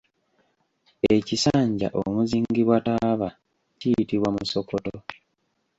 Ekisanja 1.15 1.87
omuzingibwa 2.01 2.77
taaba 2.85 3.29
kiyitibwa 3.79 4.29
Musokoto. 4.35 4.95